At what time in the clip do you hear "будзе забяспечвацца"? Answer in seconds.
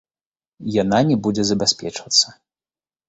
1.27-2.27